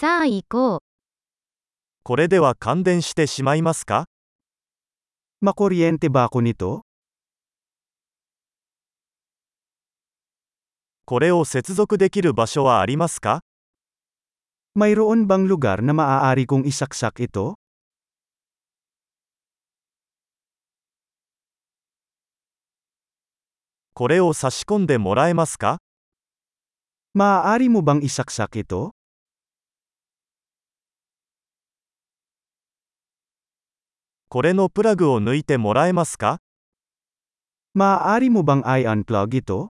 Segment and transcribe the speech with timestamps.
[0.00, 0.78] さあ行こう。
[2.04, 4.06] これでは感電してしまいますか？
[11.04, 13.42] これを接続できる場所はありますか？
[23.92, 25.76] これを差し込んでもらえますか？
[27.12, 28.94] まあありもばんいさくさくと？
[34.32, 36.38] これのプラグを抜いてもらえますか
[37.76, 39.70] Maaari mo bang i-unplug ito?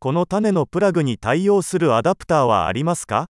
[0.00, 3.26] この種のプラグに対応するアダプターはありますか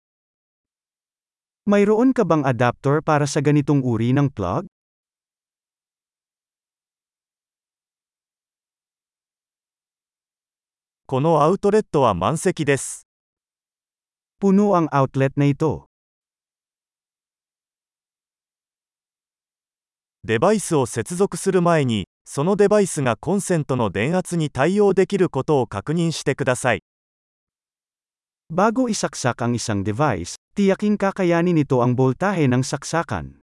[1.68, 4.68] Mayroon ka bang adapter para sa ganitong uri ng plug?
[11.06, 13.11] このアウトレットは満席です。
[14.42, 15.86] Puno ang outlet na ito.
[20.24, 26.82] デバイスを接続する前に、そのデバイスがコンセントの電圧に対応できることを確認してください。
[28.52, 33.46] Bago isaksak ang isang device, tiyaking kakayanin nito ang boltahe ng saksakan.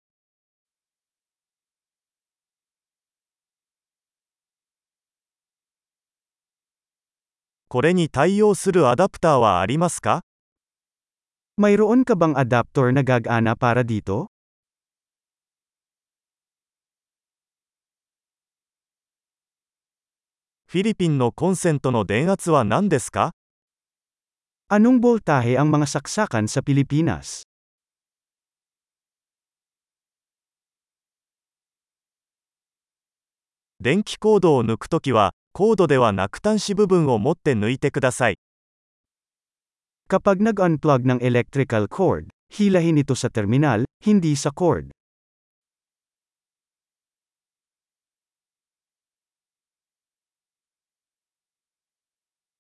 [7.68, 10.24] これに対応するアダプターはありますか
[11.61, 14.33] Mayroon ka bang adapter na gagana para dito?
[20.71, 23.35] フィリピンのコンセントの電圧は何ですか
[24.71, 27.43] Anong boltahe ang mga saksakan sa Pilipinas?
[33.81, 36.13] 電気コードを抜くときは、コードでは
[40.11, 44.91] Kapag nag-unplug ng electrical cord, hilahin ito sa terminal, hindi sa cord.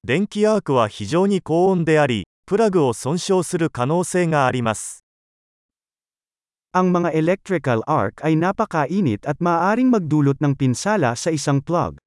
[0.06, 5.04] 電気アークは非常に高温であり、プラグを損傷する可能性があります。
[6.72, 11.98] Ang mga electrical arc ay napakainit at maaaring magdulot ng pinsala sa isang plug.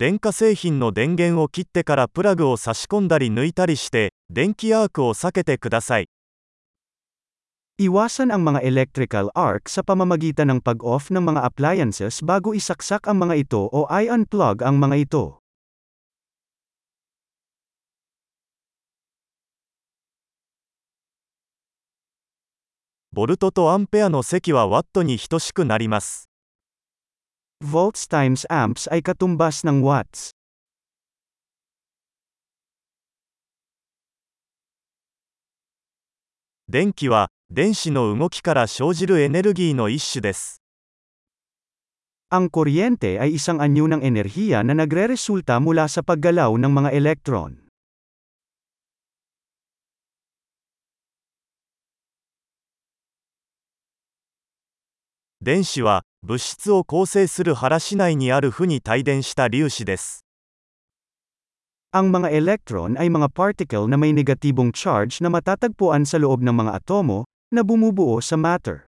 [0.00, 6.08] 電化製品の電源を切ってからプラグを差し込んだり抜いたりして、電気アークを避けてください。
[7.78, 13.44] Iwasan ang mga electrical arc sa pamamagitan ng pag-off ng mga appliances bago isaksak ang mga
[13.44, 15.36] ito o i-unplug ang mga ito.
[23.12, 26.29] ボルトとアンペアの積はワットに等しくなります。
[27.60, 30.32] Volts times amps ay katumbas ng watts.
[36.64, 40.56] Denki wa, denshi no ugoki kara shoujiru energi no isshu desu.
[42.32, 47.68] Ang kuryente ay isang anyo ng enerhiya na nagreresulta mula sa paggalaw ng mga elektron.
[55.44, 60.24] Denshi wa, 物質を構成する原子内にある負に帯電した粒子です。
[61.90, 66.78] Ang mga electron ay mga particle na may negatibong charge na matatagpuan sa loob ng mga
[66.78, 68.86] atomo, na bumubuo sa matter.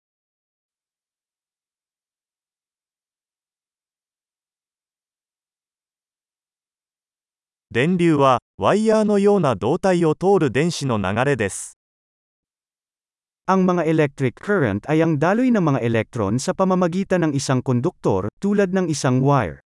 [7.71, 11.80] 電流は、ワイヤーのような導体を通る電子の流れです。
[13.46, 18.74] Ang mga electric current ay ang daloy ng mga elektron sa pamamagitan ng isang konduktor, tulad
[18.74, 19.62] ng isang wire.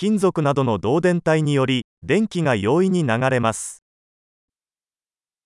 [0.00, 3.82] 金属などの導電体により、電気が容易に流れます。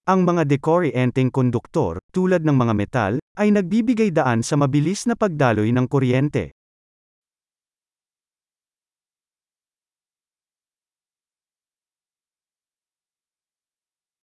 [0.07, 5.75] Ang mga decorrienteng konduktor, tulad ng mga metal, ay nagbibigay daan sa mabilis na pagdaloy
[5.75, 6.55] ng kuryente.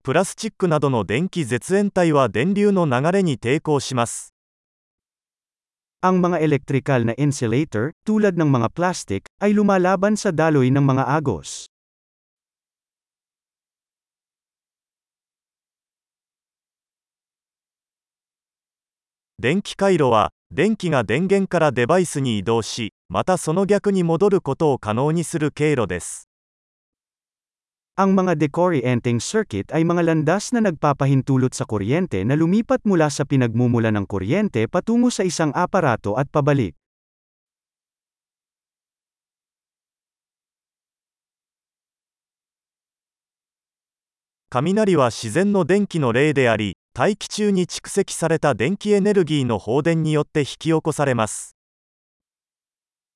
[0.04, 4.34] プラスチックなどの電気絶縁体は電流の流れに抵抗します。
[6.04, 11.72] Ang mga elektrikal na insulator, tulad ng mga plastic, ay lumalaban sa daloy ng mga agos.
[19.40, 23.54] 電気回路は、電気が電源からデバイスに移動し、またそ
[27.94, 33.22] Ang mga decorienting circuit ay mga landas na nagpapahintulot sa kuryente na lumipat mula sa
[33.22, 36.74] pinagmumula ng kuryente patungo sa isang aparato at pabalik.
[44.50, 48.98] Kaminari wa shizen no denki no rei de ari, taiki chū ni chikuseki sareta denki
[48.98, 50.90] energi no houden ni yotte hikiyoko.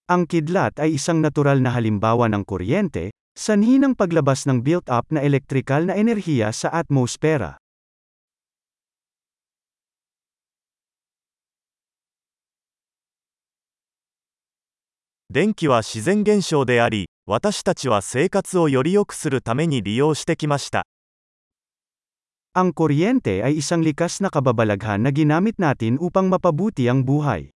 [0.07, 5.23] Ang kidlat ay isang natural na halimbawa ng kuryente Sanhi ng paglabas ng built-up na
[5.23, 7.55] elektrikal na enerhiya sa atmosfera.
[15.31, 19.71] Denki wa shizen genshou de ari, watashi tachi wa seikatsu o yori yoku suru tame
[19.71, 20.83] ni riyou shite kimashita.
[22.59, 27.55] Ang kuryente ay isang likas na kababalaghan na ginamit natin upang mapabuti ang buhay.